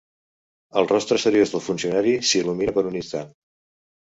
[0.81, 3.31] El rostre seriós del funcionari s'il·lumina per un instant.